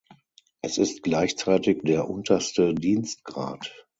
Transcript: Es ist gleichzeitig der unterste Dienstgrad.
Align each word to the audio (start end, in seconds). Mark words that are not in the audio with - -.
Es 0.63 0.79
ist 0.79 1.03
gleichzeitig 1.03 1.81
der 1.83 2.09
unterste 2.09 2.73
Dienstgrad. 2.73 3.71